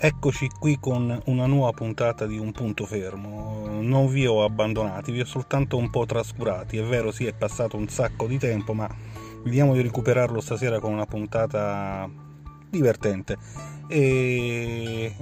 [0.00, 3.66] Eccoci qui con una nuova puntata di Un punto fermo.
[3.80, 6.76] Non vi ho abbandonati, vi ho soltanto un po' trascurati.
[6.76, 8.88] È vero, sì, è passato un sacco di tempo, ma
[9.42, 12.08] vediamo di recuperarlo stasera con una puntata
[12.70, 13.38] divertente.
[13.88, 15.16] E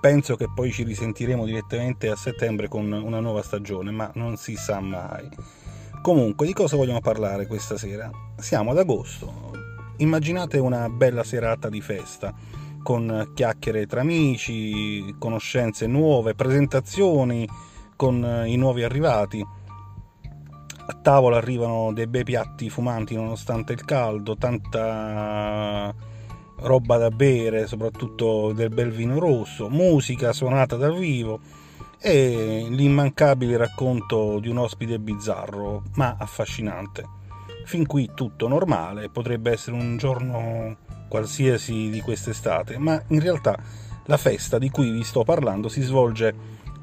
[0.00, 4.56] penso che poi ci risentiremo direttamente a settembre con una nuova stagione, ma non si
[4.56, 5.28] sa mai.
[6.02, 8.10] Comunque, di cosa vogliamo parlare questa sera?
[8.36, 9.52] Siamo ad agosto.
[9.98, 12.34] Immaginate una bella serata di festa
[12.84, 17.48] con chiacchiere tra amici, conoscenze nuove, presentazioni
[17.96, 19.44] con eh, i nuovi arrivati.
[20.86, 25.92] A tavola arrivano dei bei piatti fumanti nonostante il caldo, tanta
[26.58, 31.40] roba da bere, soprattutto del bel vino rosso, musica suonata dal vivo
[31.98, 37.22] e l'immancabile racconto di un ospite bizzarro ma affascinante.
[37.64, 40.76] Fin qui tutto normale, potrebbe essere un giorno
[41.08, 43.56] qualsiasi di quest'estate, ma in realtà
[44.06, 46.34] la festa di cui vi sto parlando si svolge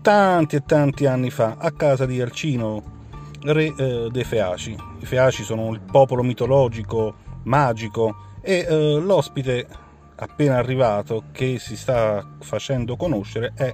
[0.02, 3.00] tanti e tanti anni fa a casa di Alcino,
[3.44, 4.76] re eh, dei Feaci.
[5.00, 9.68] I Feaci sono il popolo mitologico, magico e eh, l'ospite
[10.16, 13.74] appena arrivato che si sta facendo conoscere è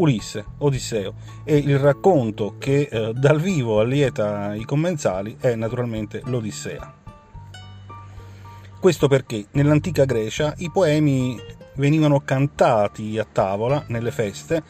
[0.00, 6.94] Ulisse, Odisseo e il racconto che eh, dal vivo allieta i commensali è naturalmente l'Odissea.
[8.80, 11.38] Questo perché nell'antica Grecia i poemi
[11.74, 14.62] venivano cantati a tavola nelle feste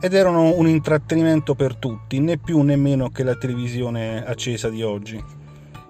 [0.00, 4.82] ed erano un intrattenimento per tutti, né più né meno che la televisione accesa di
[4.82, 5.22] oggi.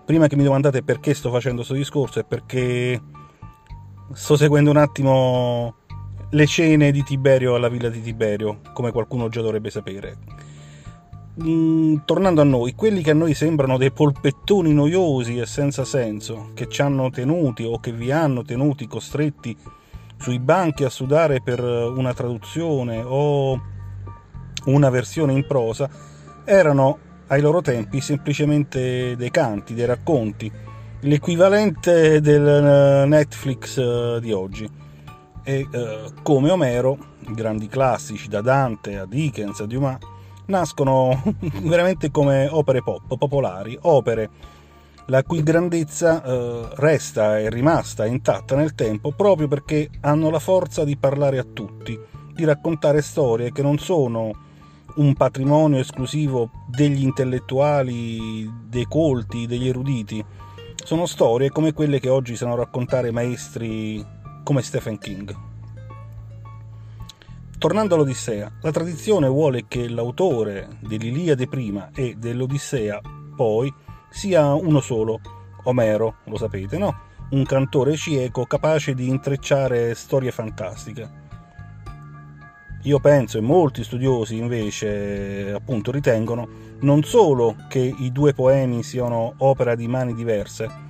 [0.04, 3.00] Prima che mi domandate perché sto facendo questo discorso è perché
[4.12, 5.76] sto seguendo un attimo
[6.34, 10.16] le cene di Tiberio alla villa di Tiberio, come qualcuno già dovrebbe sapere
[11.40, 16.50] mm, tornando a noi, quelli che a noi sembrano dei polpettoni noiosi e senza senso,
[16.54, 19.56] che ci hanno tenuti o che vi hanno tenuti costretti
[20.18, 23.60] sui banchi a sudare per una traduzione o
[24.64, 25.88] una versione in prosa,
[26.44, 26.98] erano
[27.28, 30.50] ai loro tempi semplicemente dei canti, dei racconti,
[31.00, 34.82] l'equivalente del eh, Netflix eh, di oggi.
[35.44, 36.96] E eh, come Omero,
[37.28, 39.98] grandi classici da Dante a Dickens a Dumas,
[40.46, 41.22] nascono
[41.62, 44.30] veramente come opere pop, popolari, opere
[45.06, 50.82] la cui grandezza eh, resta e rimasta intatta nel tempo proprio perché hanno la forza
[50.82, 51.98] di parlare a tutti,
[52.32, 54.32] di raccontare storie che non sono
[54.96, 60.24] un patrimonio esclusivo degli intellettuali, dei colti, degli eruditi.
[60.76, 64.04] Sono storie come quelle che oggi sanno raccontare maestri
[64.44, 65.34] come Stephen King.
[67.58, 73.00] Tornando all'Odissea, la tradizione vuole che l'autore dell'Iliade prima e dell'Odissea
[73.34, 73.72] poi
[74.10, 75.18] sia uno solo,
[75.64, 76.94] Omero, lo sapete, no?
[77.30, 81.22] Un cantore cieco capace di intrecciare storie fantastiche.
[82.82, 86.46] Io penso, e molti studiosi invece appunto ritengono,
[86.80, 90.83] non solo che i due poemi siano opera di mani diverse,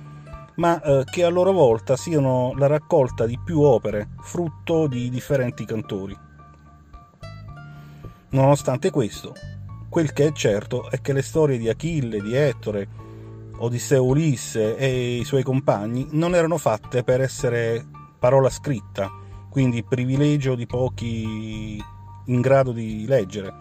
[0.55, 5.65] ma eh, che a loro volta siano la raccolta di più opere, frutto di differenti
[5.65, 6.17] cantori.
[8.29, 9.33] Nonostante questo,
[9.89, 12.87] quel che è certo è che le storie di Achille, di Ettore,
[13.57, 17.85] Odisseo Ulisse e i suoi compagni non erano fatte per essere
[18.19, 19.09] parola scritta,
[19.49, 21.81] quindi privilegio di pochi
[22.25, 23.53] in grado di leggere.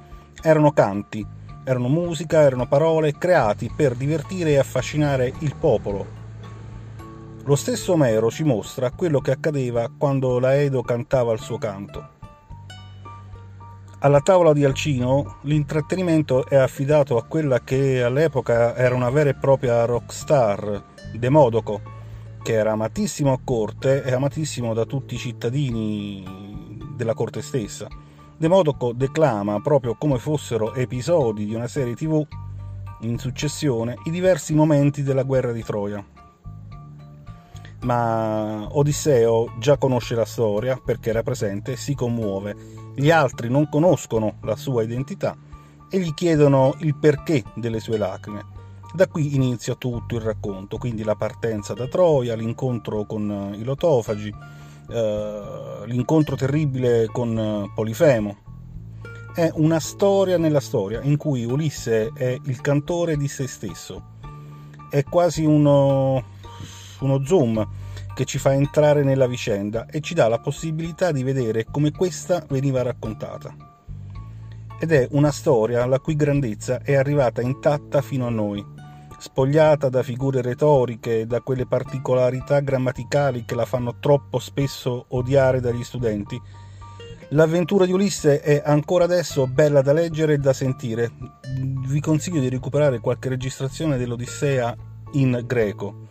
[0.43, 1.25] Erano canti,
[1.65, 6.23] erano musica, erano parole creati per divertire e affascinare il popolo.
[7.47, 12.13] Lo stesso Omero ci mostra quello che accadeva quando l'Aedo cantava il suo canto.
[13.99, 19.35] Alla tavola di Alcino l'intrattenimento è affidato a quella che all'epoca era una vera e
[19.35, 20.85] propria rockstar,
[21.19, 21.83] Demodoco,
[22.43, 26.25] che era amatissimo a corte e amatissimo da tutti i cittadini
[26.97, 27.87] della corte stessa.
[28.39, 32.27] Demodoco declama proprio come fossero episodi di una serie tv
[33.01, 36.14] in successione i diversi momenti della guerra di Troia.
[37.85, 44.37] Ma Odisseo già conosce la storia perché era presente si commuove gli altri non conoscono
[44.43, 45.37] la sua identità
[45.91, 48.53] e gli chiedono il perché delle sue lacrime.
[48.95, 54.33] Da qui inizia tutto il racconto, quindi la partenza da Troia, l'incontro con i lotofagi,
[54.91, 55.43] eh,
[55.87, 58.37] l'incontro terribile con Polifemo.
[59.35, 64.13] È una storia nella storia in cui Ulisse è il cantore di se stesso.
[64.89, 66.23] È quasi uno,
[67.01, 67.67] uno zoom
[68.15, 72.45] che ci fa entrare nella vicenda e ci dà la possibilità di vedere come questa
[72.49, 73.55] veniva raccontata.
[74.79, 78.65] Ed è una storia la cui grandezza è arrivata intatta fino a noi,
[79.19, 85.83] spogliata da figure retoriche da quelle particolarità grammaticali che la fanno troppo spesso odiare dagli
[85.83, 86.41] studenti,
[87.35, 91.11] L'avventura di Ulisse è ancora adesso bella da leggere e da sentire.
[91.89, 94.77] Vi consiglio di recuperare qualche registrazione dell'Odissea
[95.13, 96.09] in greco,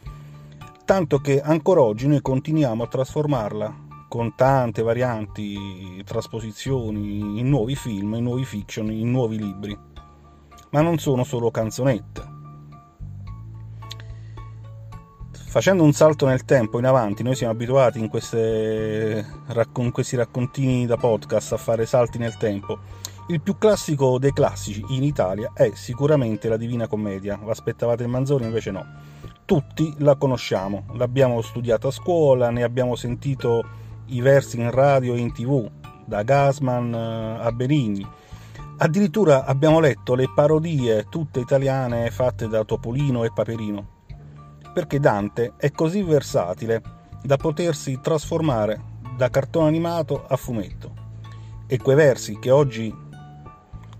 [0.85, 8.13] tanto che ancora oggi noi continuiamo a trasformarla con tante varianti, trasposizioni in nuovi film,
[8.15, 9.77] in nuovi fiction, in nuovi libri.
[10.71, 12.31] Ma non sono solo canzonette.
[15.31, 19.25] Facendo un salto nel tempo in avanti, noi siamo abituati in, queste,
[19.77, 22.80] in questi raccontini da podcast a fare salti nel tempo.
[23.27, 27.39] Il più classico dei classici in Italia è sicuramente la Divina Commedia.
[27.47, 29.12] Aspettavate il Manzoni, invece no.
[29.45, 33.63] Tutti la conosciamo, l'abbiamo studiata a scuola, ne abbiamo sentito
[34.07, 35.69] i versi in radio e in tv,
[36.06, 38.07] da Gasman eh, a Benigni.
[38.78, 43.94] Addirittura abbiamo letto le parodie tutte italiane fatte da Topolino e Paperino
[44.74, 46.81] perché Dante è così versatile
[47.22, 51.01] da potersi trasformare da cartone animato a fumetto.
[51.68, 52.94] E quei versi che oggi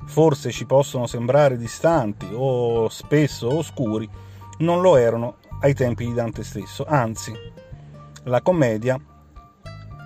[0.06, 4.10] forse ci possono sembrare distanti o spesso oscuri,
[4.60, 7.34] non lo erano ai tempi di Dante stesso, anzi,
[8.24, 9.00] la commedia,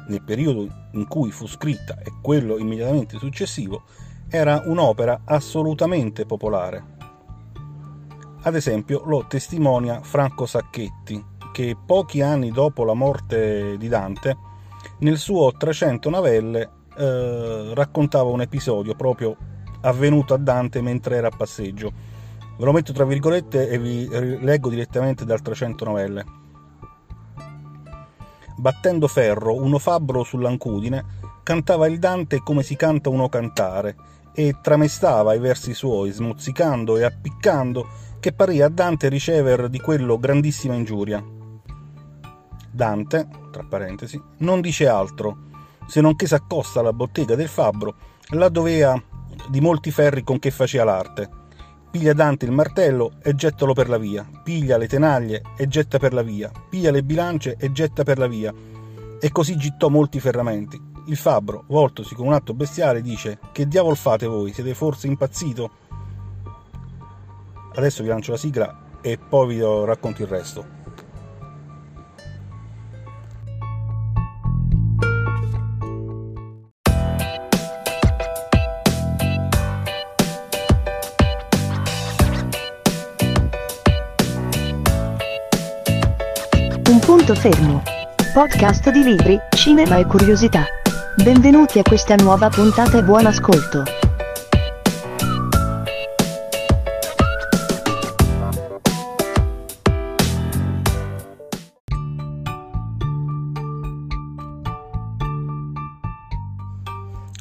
[0.07, 3.83] nel periodo in cui fu scritta e quello immediatamente successivo,
[4.29, 6.95] era un'opera assolutamente popolare.
[8.41, 14.37] Ad esempio lo testimonia Franco Sacchetti, che pochi anni dopo la morte di Dante,
[14.99, 19.35] nel suo 300 novelle eh, raccontava un episodio proprio
[19.81, 22.15] avvenuto a Dante mentre era a passeggio.
[22.57, 24.07] Ve lo metto tra virgolette e vi
[24.41, 26.25] leggo direttamente dal 300 novelle.
[28.57, 31.05] Battendo ferro, uno fabbro sull'ancudine,
[31.43, 33.95] cantava il Dante come si canta uno cantare,
[34.33, 37.87] e tramestava i versi suoi, smozzicando e appiccando
[38.19, 41.23] che parì a Dante ricever di quello grandissima ingiuria.
[42.69, 45.37] Dante, tra parentesi, non dice altro,
[45.87, 47.95] se non che s'accosta alla bottega del fabbro,
[48.29, 49.01] là dovea
[49.49, 51.36] di molti ferri con che faceva l'arte.
[51.97, 56.13] Piglia Dante il martello e gettalo per la via, piglia le tenaglie e getta per
[56.13, 58.53] la via, piglia le bilance e getta per la via.
[59.19, 60.79] E così gittò molti ferramenti.
[61.07, 64.53] Il fabbro, voltosi con un atto bestiale, dice: Che diavolo fate voi?
[64.53, 65.71] Siete forse impazzito?
[67.73, 70.76] Adesso vi lancio la sigla e poi vi racconto il resto.
[87.27, 87.83] Punto fermo.
[88.33, 90.63] Podcast di libri, cinema e curiosità.
[91.21, 93.83] Benvenuti a questa nuova puntata e buon ascolto.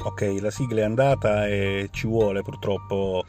[0.03, 3.23] ok, la sigla è andata e ci vuole purtroppo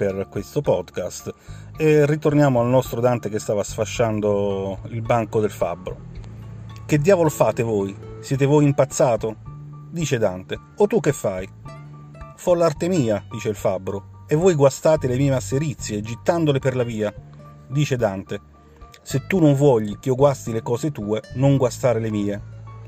[0.00, 1.34] per questo podcast.
[1.76, 6.08] E ritorniamo al nostro Dante che stava sfasciando il banco del fabbro.
[6.86, 7.94] Che diavolo fate voi?
[8.20, 9.36] Siete voi impazzato?
[9.90, 10.58] Dice Dante.
[10.78, 11.46] O tu che fai?
[12.34, 16.84] Fo l'arte mia, dice il fabbro, e voi guastate le mie masserizie, gittandole per la
[16.84, 17.12] via.
[17.68, 18.40] Dice Dante.
[19.02, 22.40] Se tu non vuogli che io guasti le cose tue, non guastare le mie.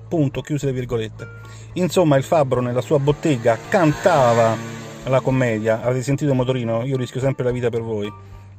[0.09, 1.29] Punto, chiuse le virgolette.
[1.75, 5.83] Insomma, il fabbro nella sua bottega cantava la commedia.
[5.83, 6.85] Avete sentito Motorino?
[6.85, 8.13] Io rischio sempre la vita per voi.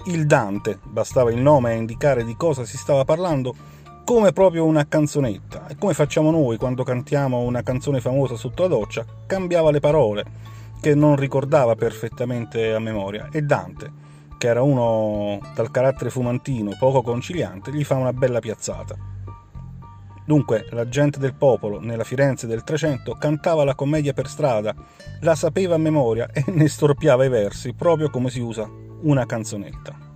[0.06, 3.56] Il Dante, bastava il nome a indicare di cosa si stava parlando,
[4.04, 5.68] come proprio una canzonetta.
[5.68, 10.26] E come facciamo noi quando cantiamo una canzone famosa sotto la doccia, cambiava le parole,
[10.82, 13.30] che non ricordava perfettamente a memoria.
[13.32, 13.92] E Dante,
[14.38, 18.96] che era uno dal carattere fumantino, poco conciliante, gli fa una bella piazzata.
[20.25, 24.74] Dunque, la gente del popolo, nella Firenze del Trecento, cantava la commedia per strada,
[25.20, 28.70] la sapeva a memoria e ne storpiava i versi, proprio come si usa
[29.01, 30.12] una canzonetta.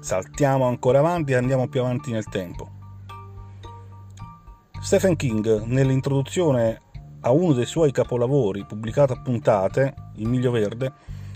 [0.00, 2.70] Saltiamo ancora avanti e andiamo più avanti nel tempo.
[4.80, 6.80] Stephen King, nell'introduzione
[7.20, 10.92] a uno dei suoi capolavori, pubblicato a puntate, Il Miglio Verde,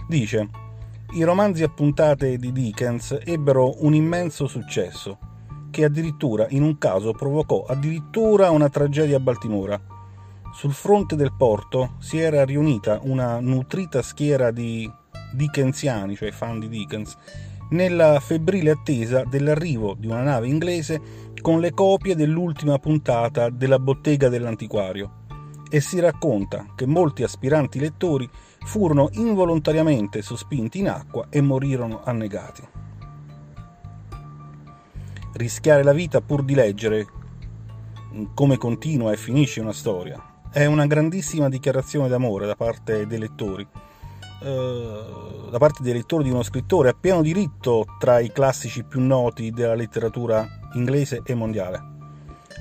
[0.07, 0.67] dice
[1.13, 5.19] i romanzi a puntate di Dickens ebbero un immenso successo
[5.79, 9.81] che addirittura in un caso provocò addirittura una tragedia a Baltimora.
[10.53, 14.91] Sul fronte del porto si era riunita una nutrita schiera di
[15.33, 17.17] dickensiani, cioè fan di Dickens,
[17.71, 21.01] nella febbrile attesa dell'arrivo di una nave inglese
[21.41, 25.27] con le copie dell'ultima puntata della bottega dell'antiquario
[25.71, 28.29] e si racconta che molti aspiranti lettori
[28.65, 32.88] furono involontariamente sospinti in acqua e morirono annegati.
[35.39, 37.07] Rischiare la vita pur di leggere
[38.35, 40.21] come continua e finisce una storia.
[40.51, 43.67] È una grandissima dichiarazione d'amore da parte dei lettori,
[44.43, 45.05] eh,
[45.51, 49.51] da parte dei lettori di uno scrittore a pieno diritto tra i classici più noti
[49.51, 51.97] della letteratura inglese e mondiale.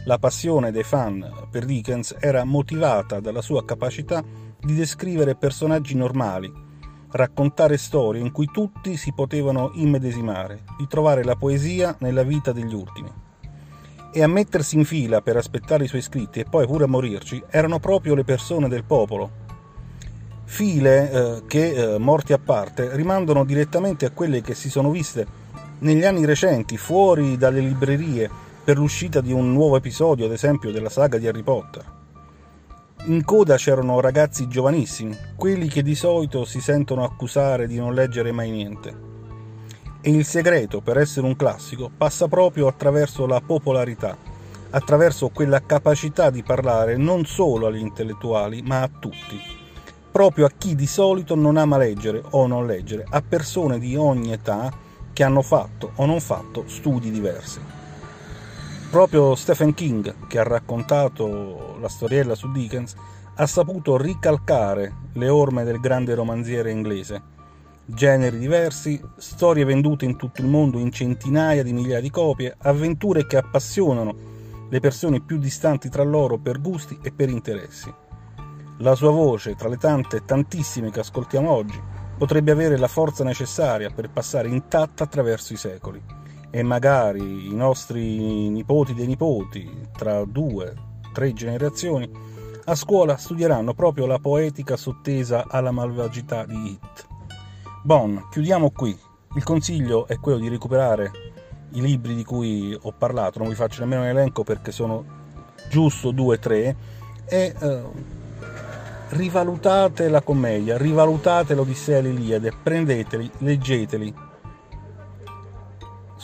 [0.05, 4.24] La passione dei fan per Dickens era motivata dalla sua capacità
[4.60, 6.51] di descrivere personaggi normali,
[7.11, 12.73] raccontare storie in cui tutti si potevano immedesimare, di trovare la poesia nella vita degli
[12.73, 13.11] ultimi.
[14.11, 17.41] E a mettersi in fila per aspettare i suoi scritti e poi pure a morirci
[17.49, 19.45] erano proprio le persone del popolo.
[20.45, 25.45] File eh, che, eh, morti a parte, rimandano direttamente a quelle che si sono viste
[25.79, 28.29] negli anni recenti fuori dalle librerie
[28.63, 31.96] per l'uscita di un nuovo episodio, ad esempio, della saga di Harry Potter.
[33.07, 38.33] In coda c'erano ragazzi giovanissimi, quelli che di solito si sentono accusare di non leggere
[38.33, 38.93] mai niente.
[40.01, 44.17] E il segreto per essere un classico passa proprio attraverso la popolarità,
[44.71, 49.39] attraverso quella capacità di parlare non solo agli intellettuali, ma a tutti,
[50.11, 54.33] proprio a chi di solito non ama leggere o non leggere, a persone di ogni
[54.33, 54.69] età
[55.13, 57.76] che hanno fatto o non fatto studi diversi.
[58.89, 62.96] Proprio Stephen King, che ha raccontato la storiella su Dickens,
[63.36, 67.22] ha saputo ricalcare le orme del grande romanziere inglese.
[67.86, 73.27] Generi diversi, storie vendute in tutto il mondo in centinaia di migliaia di copie, avventure
[73.27, 74.15] che appassionano
[74.70, 77.94] le persone più distanti tra loro per gusti e per interessi.
[78.77, 81.79] La sua voce, tra le tante tantissime che ascoltiamo oggi,
[82.17, 86.01] potrebbe avere la forza necessaria per passare intatta attraverso i secoli
[86.49, 90.73] e magari i nostri nipoti dei nipoti, tra due,
[91.13, 92.09] tre generazioni,
[92.65, 97.07] a scuola studieranno proprio la poetica sottesa alla malvagità di Hit.
[97.83, 98.97] Bon, chiudiamo qui.
[99.35, 101.11] Il consiglio è quello di recuperare
[101.71, 105.05] i libri di cui ho parlato, non vi faccio nemmeno un elenco perché sono
[105.69, 106.75] giusto due o tre,
[107.25, 107.81] e eh,
[109.09, 114.13] rivalutate la commedia, rivalutate l'Odissea e l'Iliade, prendeteli, leggeteli.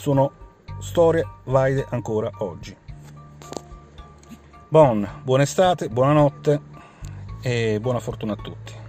[0.04, 0.32] Sono
[0.80, 2.76] storie valide ancora oggi.
[4.68, 6.62] Bon, buona estate, buonanotte
[7.42, 8.83] e buona fortuna a tutti.